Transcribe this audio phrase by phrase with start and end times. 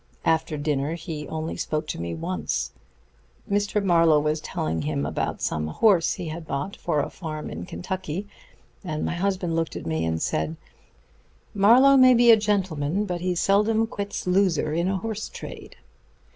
[0.25, 2.71] After dinner he only spoke to me once.
[3.47, 3.83] Mr.
[3.83, 8.27] Marlowe was telling him about some horse he had bought for the farm in Kentucky,
[8.83, 10.55] and my husband looked at me and said,
[11.53, 15.75] 'Marlowe may be a gentleman, but he seldom quits loser in a horse trade.'